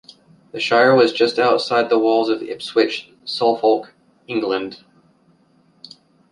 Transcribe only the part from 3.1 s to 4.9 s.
Suffolk, England.